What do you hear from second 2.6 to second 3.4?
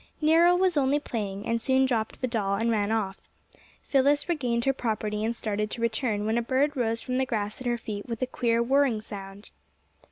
ran off.